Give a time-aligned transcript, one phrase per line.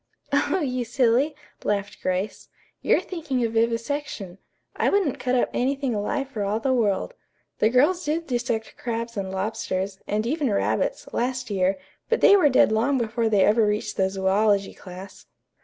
[0.33, 2.49] "Oh, you silly," laughed Grace.
[2.81, 4.39] "You're thinking of vivisection.
[4.75, 7.13] I wouldn't cut up anything alive for all the world.
[7.59, 11.77] The girls did dissect crabs and lobsters, and even rabbits, last year,
[12.09, 15.27] but they were dead long before they ever reached the zoölogy class."